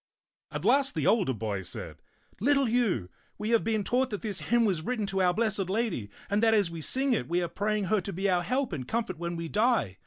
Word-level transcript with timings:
At 0.51 0.65
last 0.65 0.95
the 0.95 1.05
older 1.05 1.31
boy 1.35 1.61
said, 1.61 2.01
"Little 2.39 2.65
Hugh, 2.65 3.07
we 3.37 3.51
have 3.51 3.61
€^t 3.61 3.61
^vtote00'0 3.61 3.61
Zatt 3.61 3.61
8 3.61 3.61
1 3.61 3.63
been 3.65 3.83
taught 3.83 4.09
that 4.09 4.21
this 4.23 4.39
hymn 4.39 4.65
was 4.65 4.81
written 4.81 5.05
to 5.05 5.21
Our 5.21 5.31
Blessed 5.35 5.69
Lady, 5.69 6.09
and 6.27 6.41
that 6.41 6.55
as 6.55 6.71
we 6.71 6.81
sing 6.81 7.13
it, 7.13 7.29
we 7.29 7.43
are 7.43 7.47
praying 7.47 7.83
her 7.83 8.01
to 8.01 8.11
be 8.11 8.27
our 8.27 8.41
help 8.41 8.73
and 8.73 8.87
comfort 8.87 9.19
when 9.19 9.35
we 9.35 9.47
die. 9.47 9.99